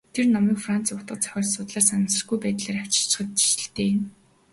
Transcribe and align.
Тэр 0.13 0.25
номыг 0.35 0.57
Францын 0.65 0.95
утга 0.99 1.15
зохиол 1.23 1.47
судлаач 1.53 1.85
санамсаргүй 1.87 2.37
байдлаар 2.41 2.77
авчхаж 2.83 3.39
л 3.61 3.67
дээ. 3.75 3.93